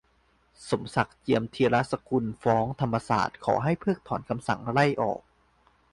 [0.69, 5.21] 'สมศักดิ์ เจียมธีรสกุล' ฟ้องธรรมศาสตร์ ขอให้เพิกถอนคำสั่งไล่ออก